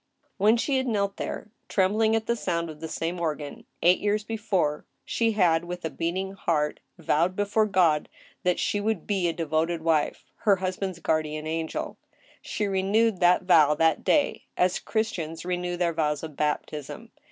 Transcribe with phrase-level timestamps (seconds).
[0.37, 4.23] When she had knelt there, trembling at the sound of the same organ, eight years
[4.23, 8.09] before, she had with a beating heart vowed before God
[8.41, 11.99] that she would be a devoted wife, her husband's guardian angel.
[12.41, 17.11] She renewed that vow that day, as Christians renew their vows of baptism.